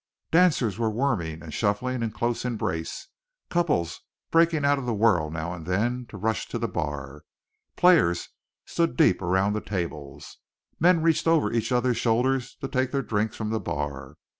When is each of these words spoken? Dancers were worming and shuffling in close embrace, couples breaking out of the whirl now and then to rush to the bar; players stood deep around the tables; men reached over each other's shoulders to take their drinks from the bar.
Dancers 0.31 0.79
were 0.79 0.89
worming 0.89 1.43
and 1.43 1.53
shuffling 1.53 2.01
in 2.01 2.09
close 2.09 2.43
embrace, 2.43 3.07
couples 3.51 3.99
breaking 4.31 4.65
out 4.65 4.79
of 4.79 4.87
the 4.87 4.95
whirl 4.95 5.29
now 5.29 5.53
and 5.53 5.63
then 5.67 6.07
to 6.07 6.17
rush 6.17 6.47
to 6.47 6.57
the 6.57 6.67
bar; 6.67 7.21
players 7.75 8.29
stood 8.65 8.97
deep 8.97 9.21
around 9.21 9.53
the 9.53 9.61
tables; 9.61 10.39
men 10.79 11.03
reached 11.03 11.27
over 11.27 11.51
each 11.53 11.71
other's 11.71 11.97
shoulders 11.97 12.55
to 12.61 12.67
take 12.67 12.89
their 12.89 13.03
drinks 13.03 13.35
from 13.35 13.51
the 13.51 13.59
bar. 13.59 14.15